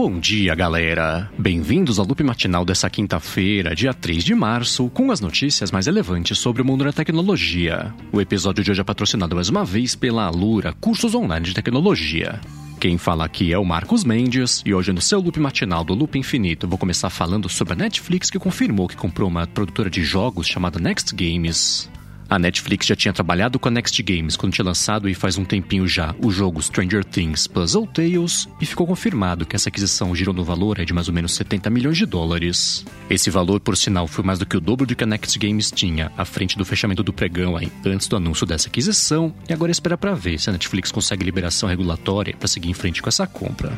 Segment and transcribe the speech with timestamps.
[0.00, 1.30] Bom dia, galera!
[1.36, 6.38] Bem-vindos ao loop matinal dessa quinta-feira, dia 3 de março, com as notícias mais relevantes
[6.38, 7.92] sobre o mundo da tecnologia.
[8.10, 12.40] O episódio de hoje é patrocinado mais uma vez pela Alura Cursos Online de Tecnologia.
[12.80, 16.18] Quem fala aqui é o Marcos Mendes e hoje no seu loop matinal do Loop
[16.18, 20.46] Infinito vou começar falando sobre a Netflix que confirmou que comprou uma produtora de jogos
[20.46, 21.90] chamada Next Games.
[22.30, 25.44] A Netflix já tinha trabalhado com a Next Games quando tinha lançado e faz um
[25.44, 30.32] tempinho já o jogo Stranger Things Puzzle Tales e ficou confirmado que essa aquisição girou
[30.32, 32.84] no valor é de mais ou menos 70 milhões de dólares.
[33.10, 35.72] Esse valor, por sinal, foi mais do que o dobro do que a Next Games
[35.72, 39.72] tinha à frente do fechamento do pregão aí, antes do anúncio dessa aquisição e agora
[39.72, 43.26] espera para ver se a Netflix consegue liberação regulatória para seguir em frente com essa
[43.26, 43.76] compra.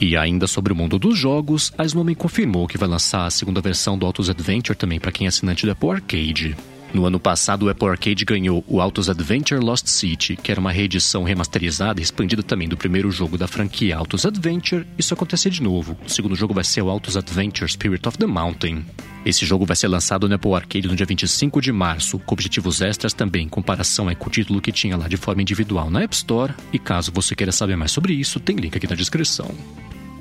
[0.00, 3.60] E ainda sobre o mundo dos jogos, a Snowman confirmou que vai lançar a segunda
[3.60, 6.56] versão do Autos Adventure também para quem é assinante do Apple Arcade.
[6.92, 10.72] No ano passado, o Apple Arcade ganhou o Autos Adventure Lost City, que era uma
[10.72, 14.84] reedição remasterizada e expandida também do primeiro jogo da franquia Autos Adventure.
[14.98, 15.96] Isso acontecer de novo.
[16.04, 18.84] O segundo jogo vai ser o Autos Adventure Spirit of the Mountain.
[19.24, 22.80] Esse jogo vai ser lançado no Apple Arcade no dia 25 de março, com objetivos
[22.80, 26.14] extras também, em comparação com o título que tinha lá de forma individual na App
[26.14, 26.54] Store.
[26.72, 29.54] E caso você queira saber mais sobre isso, tem link aqui na descrição.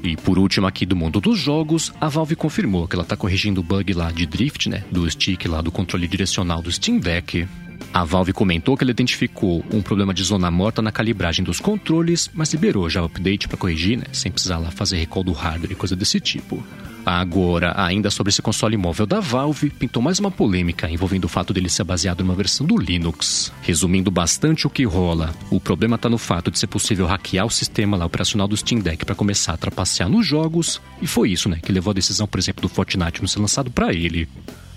[0.03, 3.61] E por último aqui do mundo dos jogos, a Valve confirmou que ela está corrigindo
[3.61, 7.47] o bug lá de drift, né, do stick lá do controle direcional do Steam Deck.
[7.93, 12.29] A Valve comentou que ela identificou um problema de zona morta na calibragem dos controles,
[12.33, 15.71] mas liberou já o update para corrigir, né, sem precisar lá fazer recall do hardware
[15.71, 16.63] e coisa desse tipo.
[17.11, 21.51] Agora, ainda sobre esse console móvel da Valve, pintou mais uma polêmica envolvendo o fato
[21.51, 23.51] dele ser baseado numa versão do Linux.
[23.63, 27.49] Resumindo bastante o que rola, o problema está no fato de ser possível hackear o
[27.49, 31.49] sistema lá, operacional do Steam Deck para começar a trapacear nos jogos, e foi isso,
[31.49, 34.29] né, que levou a decisão, por exemplo, do Fortnite não ser lançado para ele.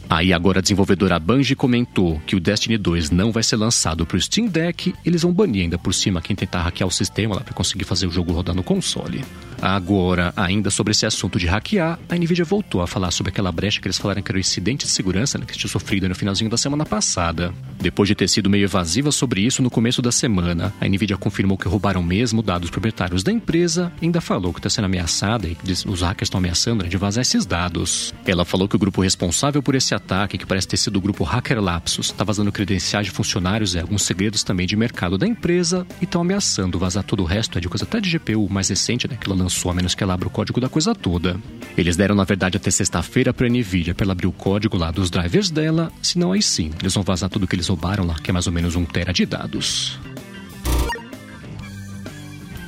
[0.08, 4.16] Aí agora a desenvolvedora Bungie comentou que o Destiny 2 não vai ser lançado para
[4.16, 7.42] o Steam Deck, eles vão banir ainda por cima quem tentar hackear o sistema lá
[7.42, 9.22] para conseguir fazer o jogo rodar no console.
[9.62, 13.80] Agora, ainda sobre esse assunto de hackear, a Nvidia voltou a falar sobre aquela brecha
[13.80, 16.50] que eles falaram que era o incidente de segurança né, que tinha sofrido no finalzinho
[16.50, 17.54] da semana passada.
[17.82, 21.58] Depois de ter sido meio evasiva sobre isso no começo da semana, a Nvidia confirmou
[21.58, 25.72] que roubaram mesmo dados proprietários da empresa ainda falou que está sendo ameaçada e que
[25.72, 28.14] os hackers estão ameaçando né, de vazar esses dados.
[28.24, 31.24] Ela falou que o grupo responsável por esse ataque, que parece ter sido o grupo
[31.24, 35.84] Hacker Lapsus, está vazando credenciais de funcionários e alguns segredos também de mercado da empresa
[36.00, 39.08] e estão ameaçando vazar todo o resto, é de coisa até de GPU mais recente,
[39.08, 41.36] né, que ela lançou, a menos que ela abra o código da coisa toda.
[41.76, 44.90] Eles deram, na verdade, até sexta-feira para a Nvidia para ela abrir o código lá
[44.90, 48.30] dos drivers dela, senão aí sim, eles vão vazar tudo que eles roubaram lá, que
[48.30, 49.98] é mais ou menos um tera de dados.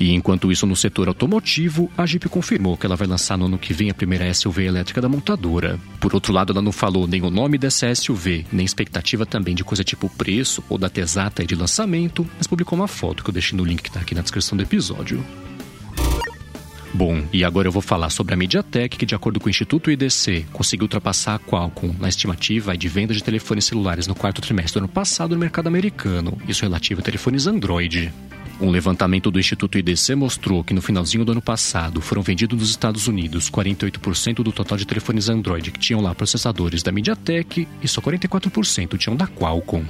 [0.00, 3.58] E enquanto isso, no setor automotivo, a Jeep confirmou que ela vai lançar no ano
[3.58, 5.78] que vem a primeira SUV elétrica da montadora.
[6.00, 9.62] Por outro lado, ela não falou nem o nome dessa SUV, nem expectativa também de
[9.62, 13.56] coisa tipo preço ou data exata de lançamento, mas publicou uma foto que eu deixei
[13.56, 15.24] no link que está aqui na descrição do episódio.
[16.94, 19.90] Bom, e agora eu vou falar sobre a MediaTek, que, de acordo com o Instituto
[19.90, 24.74] IDC, conseguiu ultrapassar a Qualcomm na estimativa de venda de telefones celulares no quarto trimestre
[24.74, 28.12] do ano passado no mercado americano, isso relativo a telefones Android.
[28.60, 32.70] Um levantamento do Instituto IDC mostrou que no finalzinho do ano passado foram vendidos nos
[32.70, 37.88] Estados Unidos 48% do total de telefones Android que tinham lá processadores da MediaTek e
[37.88, 39.84] só 44% tinham da Qualcomm.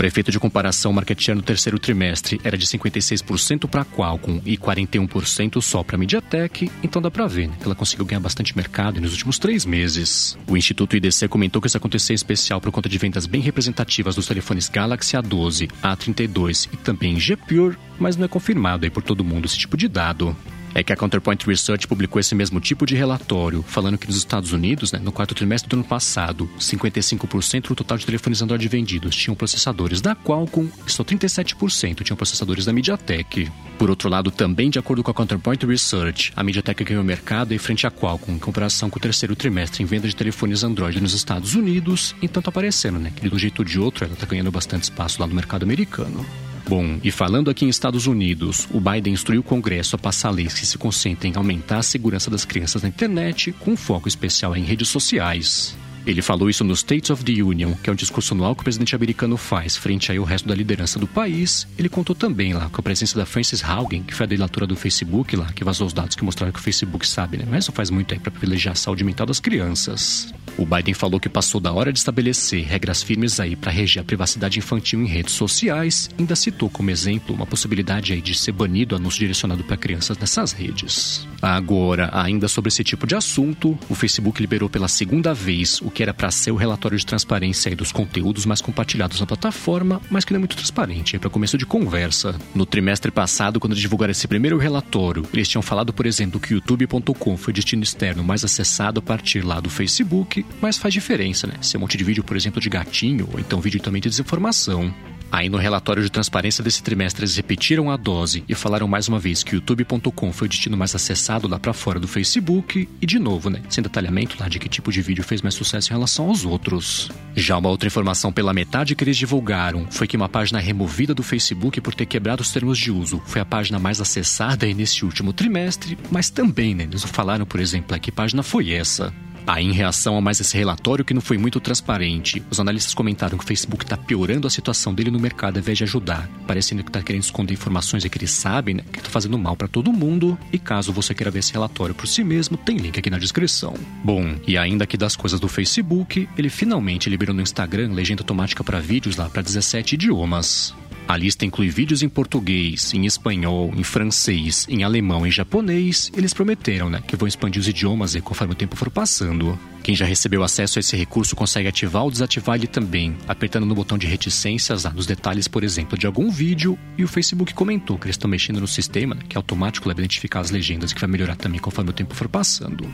[0.00, 2.40] Para efeito de comparação, o market share no terceiro trimestre.
[2.42, 7.26] Era de 56% para a Qualcomm e 41% só para a MediaTek, então dá para
[7.26, 10.38] ver né, que ela conseguiu ganhar bastante mercado nos últimos três meses.
[10.48, 14.14] O Instituto IDC comentou que isso aconteceu em especial por conta de vendas bem representativas
[14.14, 19.02] dos telefones Galaxy A12, A32 e também G Pure, mas não é confirmado aí por
[19.02, 20.34] todo mundo esse tipo de dado
[20.74, 24.52] é que a Counterpoint Research publicou esse mesmo tipo de relatório, falando que nos Estados
[24.52, 29.14] Unidos, né, no quarto trimestre do ano passado, 55% do total de telefones Android vendidos
[29.16, 33.50] tinham processadores da Qualcomm e só 37% tinham processadores da MediaTek.
[33.78, 37.58] Por outro lado, também de acordo com a Counterpoint Research, a MediaTek ganhou mercado em
[37.58, 41.14] frente à Qualcomm em comparação com o terceiro trimestre em venda de telefones Android nos
[41.14, 44.26] Estados Unidos, então tá aparecendo, né, que de um jeito ou de outro ela tá
[44.26, 46.24] ganhando bastante espaço lá no mercado americano.
[46.70, 50.54] Bom, e falando aqui em Estados Unidos, o Biden instruiu o Congresso a passar leis
[50.54, 54.62] que se concentrem em aumentar a segurança das crianças na internet, com foco especial em
[54.62, 55.76] redes sociais.
[56.06, 58.64] Ele falou isso no State of the Union, que é um discurso anual que o
[58.64, 61.66] presidente americano faz frente ao resto da liderança do país.
[61.78, 64.76] Ele contou também lá com a presença da Frances Haugen, que foi a delatora do
[64.76, 67.44] Facebook lá, que vazou os dados que mostraram que o Facebook sabe, né?
[67.48, 70.32] Mas isso faz muito aí para privilegiar a saúde mental das crianças.
[70.56, 74.04] O Biden falou que passou da hora de estabelecer regras firmes aí para reger a
[74.04, 76.08] privacidade infantil em redes sociais.
[76.18, 80.52] Ainda citou como exemplo uma possibilidade aí de ser banido anúncio direcionado para crianças nessas
[80.52, 81.26] redes.
[81.40, 85.92] Agora, ainda sobre esse tipo de assunto, o Facebook liberou pela segunda vez o o
[85.92, 90.24] que era para ser o relatório de transparência dos conteúdos mais compartilhados na plataforma, mas
[90.24, 92.38] que não é muito transparente, é para começo de conversa.
[92.54, 97.36] No trimestre passado, quando divulgaram esse primeiro relatório, eles tinham falado, por exemplo, que youtube.com
[97.36, 101.54] foi o destino externo mais acessado a partir lá do Facebook, mas faz diferença, né?
[101.60, 104.08] Se é um monte de vídeo, por exemplo, de gatinho, ou então vídeo também de
[104.08, 104.94] desinformação.
[105.30, 109.18] Aí no relatório de transparência desse trimestre eles repetiram a dose e falaram mais uma
[109.18, 113.18] vez que youtube.com foi o destino mais acessado lá para fora do Facebook e de
[113.18, 116.28] novo, né, sem detalhamento lá de que tipo de vídeo fez mais sucesso em relação
[116.28, 117.10] aos outros.
[117.34, 121.22] Já uma outra informação pela metade que eles divulgaram foi que uma página removida do
[121.22, 125.32] Facebook por ter quebrado os termos de uso foi a página mais acessada nesse último
[125.32, 129.12] trimestre, mas também, né, eles falaram, por exemplo, que página foi essa.
[129.46, 133.36] Aí, em reação a mais esse relatório que não foi muito transparente, os analistas comentaram
[133.38, 136.82] que o Facebook está piorando a situação dele no mercado ao invés de ajudar, parecendo
[136.82, 139.92] que está querendo esconder informações que eles sabem né, que está fazendo mal para todo
[139.92, 140.38] mundo.
[140.52, 143.74] E caso você queira ver esse relatório por si mesmo, tem link aqui na descrição.
[144.04, 148.64] Bom, e ainda aqui das coisas do Facebook, ele finalmente liberou no Instagram legenda automática
[148.64, 150.74] para vídeos lá para 17 idiomas.
[151.10, 156.08] A lista inclui vídeos em português, em espanhol, em francês, em alemão e japonês.
[156.16, 159.58] Eles prometeram, né, que vão expandir os idiomas e conforme o tempo for passando.
[159.82, 163.74] Quem já recebeu acesso a esse recurso consegue ativar ou desativar ele também, apertando no
[163.74, 166.78] botão de reticências lá nos detalhes, por exemplo, de algum vídeo.
[166.96, 169.94] E o Facebook comentou que eles estão mexendo no sistema, né, que é automático vai
[169.94, 172.88] identificar as legendas, que vai melhorar também conforme o tempo for passando.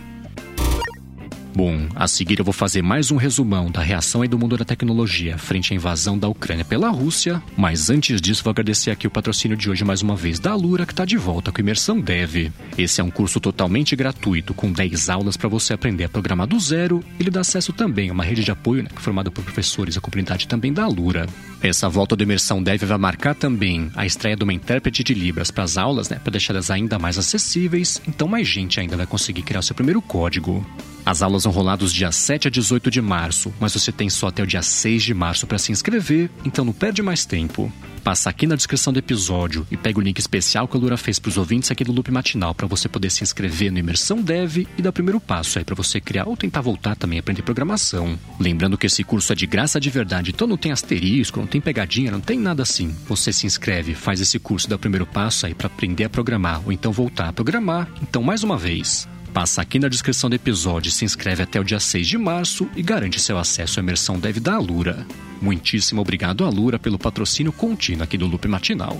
[1.56, 4.64] Bom, a seguir eu vou fazer mais um resumão da reação aí do mundo da
[4.66, 9.10] tecnologia frente à invasão da Ucrânia pela Rússia, mas antes disso vou agradecer aqui o
[9.10, 12.52] patrocínio de hoje mais uma vez da Alura, que está de volta com Imersão Dev.
[12.76, 16.60] Esse é um curso totalmente gratuito, com 10 aulas para você aprender a programar do
[16.60, 17.02] zero.
[17.18, 20.02] Ele dá acesso também a uma rede de apoio né, formada por professores e a
[20.02, 21.24] comunidade também da Alura.
[21.62, 25.50] Essa volta do Imersão Dev vai marcar também a estreia de uma intérprete de Libras
[25.50, 29.40] para as aulas, né, para deixá-las ainda mais acessíveis, então mais gente ainda vai conseguir
[29.40, 30.62] criar seu primeiro código.
[31.06, 34.26] As aulas vão rolar dos dias 7 a 18 de março, mas você tem só
[34.26, 37.72] até o dia 6 de março para se inscrever, então não perde mais tempo.
[38.02, 41.20] Passa aqui na descrição do episódio e pega o link especial que a Lura fez
[41.20, 44.66] para os ouvintes aqui do Loop Matinal para você poder se inscrever no Imersão Dev
[44.76, 47.42] e dar o primeiro passo aí para você criar ou tentar voltar também a aprender
[47.42, 48.18] programação.
[48.40, 51.60] Lembrando que esse curso é de graça de verdade, então não tem asterisco, não tem
[51.60, 52.92] pegadinha, não tem nada assim.
[53.06, 56.62] Você se inscreve, faz esse curso dá o primeiro passo aí para aprender a programar
[56.64, 57.88] ou então voltar a programar.
[58.02, 61.78] Então, mais uma vez, Passa aqui na descrição do episódio, se inscreve até o dia
[61.78, 65.06] 6 de março e garante seu acesso à imersão Dev da Alura.
[65.42, 68.96] Muitíssimo obrigado, Alura, pelo patrocínio contínuo aqui do Loop Matinal.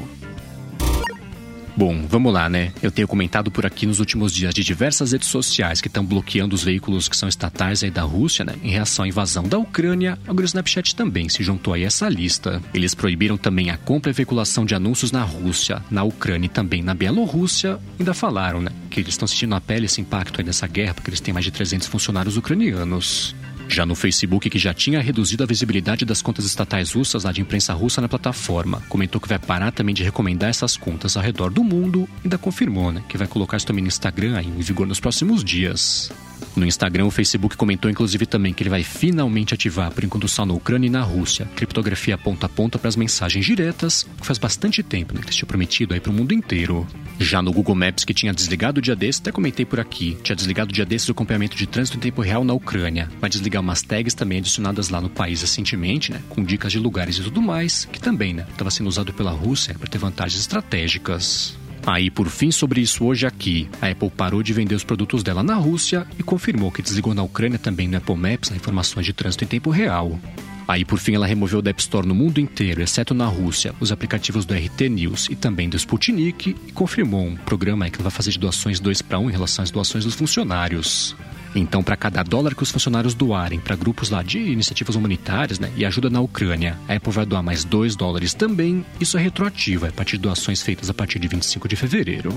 [1.77, 2.73] Bom, vamos lá, né?
[2.83, 6.55] Eu tenho comentado por aqui nos últimos dias de diversas redes sociais que estão bloqueando
[6.55, 8.55] os veículos que são estatais aí da Rússia, né?
[8.63, 12.09] Em reação à invasão da Ucrânia, agora o Snapchat também se juntou aí a essa
[12.09, 12.63] lista.
[12.73, 16.83] Eles proibiram também a compra e veiculação de anúncios na Rússia, na Ucrânia e também
[16.83, 17.79] na Bielorrússia.
[17.99, 18.71] Ainda falaram, né?
[18.89, 21.45] Que eles estão sentindo na pele esse impacto aí dessa guerra, porque eles têm mais
[21.45, 23.37] de 300 funcionários ucranianos.
[23.69, 27.41] Já no Facebook, que já tinha reduzido a visibilidade das contas estatais russas lá de
[27.41, 31.51] imprensa russa na plataforma, comentou que vai parar também de recomendar essas contas ao redor
[31.51, 34.87] do mundo ainda confirmou né, que vai colocar isso também no Instagram aí, em vigor
[34.87, 36.11] nos próximos dias.
[36.57, 40.47] No Instagram, o Facebook comentou inclusive também que ele vai finalmente ativar, por enquanto só
[40.47, 44.39] na Ucrânia e na Rússia, criptografia ponta a ponta para as mensagens diretas, que faz
[44.39, 46.87] bastante tempo né, que eles tinham prometido aí para o mundo inteiro.
[47.19, 50.37] Já no Google Maps, que tinha desligado o dia desses, até comentei por aqui, tinha
[50.37, 53.11] desligado o dia desses o acompanhamento de trânsito em tempo real na Ucrânia.
[53.21, 57.19] Vai desligar umas tags também adicionadas lá no país recentemente, né, com dicas de lugares
[57.19, 61.57] e tudo mais, que também né, estava sendo usado pela Rússia para ter vantagens estratégicas.
[61.87, 65.45] Aí, por fim, sobre isso hoje aqui, a Apple parou de vender os produtos dela
[65.45, 69.45] na Rússia e confirmou que desligou na Ucrânia também no Apple Maps informações de trânsito
[69.45, 70.19] em tempo real.
[70.67, 73.93] Aí, por fim, ela removeu da App Store no mundo inteiro, exceto na Rússia, os
[73.93, 78.33] aplicativos do RT News e também do Sputnik e confirmou um programa que vai fazer
[78.33, 81.15] de doações 2 para 1 em relação às doações dos funcionários.
[81.59, 85.73] Então, para cada dólar que os funcionários doarem para grupos lá de iniciativas humanitárias né,
[85.75, 88.85] e ajuda na Ucrânia, a Apple vai doar mais 2 dólares também.
[89.01, 92.31] Isso é retroativo, é a partir de doações feitas a partir de 25 de fevereiro.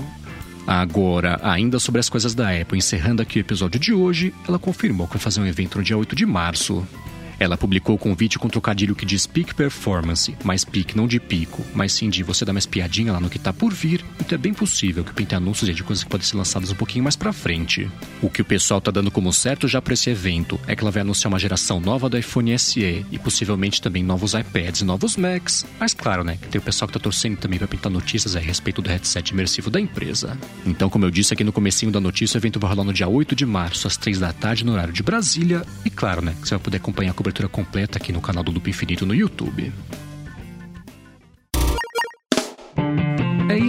[0.66, 5.06] Agora, ainda sobre as coisas da Apple, encerrando aqui o episódio de hoje, ela confirmou
[5.06, 6.86] que vai fazer um evento no dia 8 de março.
[7.40, 11.18] Ela publicou o convite com um trocadilho que diz Peak Performance, mas peak não de
[11.18, 14.36] pico, mas sim de você dar uma espiadinha lá no que tá por vir, então
[14.36, 17.16] é bem possível que pinte anúncios de coisas que podem ser lançadas um pouquinho mais
[17.16, 17.90] pra frente.
[18.20, 20.90] O que o pessoal tá dando como certo já para esse evento é que ela
[20.90, 25.16] vai anunciar uma geração nova do iPhone SE e possivelmente também novos iPads e novos
[25.16, 28.36] Macs, mas claro, né, que tem o pessoal que tá torcendo também para pintar notícias
[28.36, 30.36] a respeito do headset imersivo da empresa.
[30.66, 33.08] Então, como eu disse aqui no comecinho da notícia, o evento vai rolar no dia
[33.08, 36.46] 8 de março, às 3 da tarde, no horário de Brasília, e claro, né, que
[36.46, 39.14] você vai poder acompanhar a cobertura cobertura completa aqui no canal do Loop Infinito no
[39.14, 39.72] YouTube.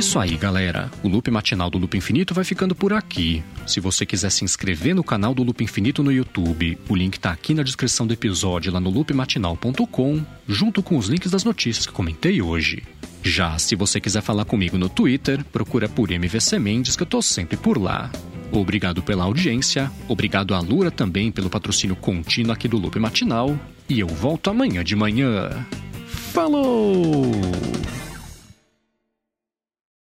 [0.01, 0.89] isso aí, galera.
[1.03, 3.44] O Loop Matinal do Loop Infinito vai ficando por aqui.
[3.68, 7.30] Se você quiser se inscrever no canal do Loop Infinito no YouTube, o link tá
[7.32, 11.94] aqui na descrição do episódio lá no loopmatinal.com, junto com os links das notícias que
[11.94, 12.82] comentei hoje.
[13.22, 17.22] Já se você quiser falar comigo no Twitter, procura por MVC Mendes que eu tô
[17.22, 18.10] sempre por lá.
[18.51, 24.00] Obrigado pela audiência, obrigado à Lura também pelo patrocínio contínuo aqui do Loop Matinal, e
[24.00, 25.65] eu volto amanhã de manhã.
[26.05, 27.31] Falou!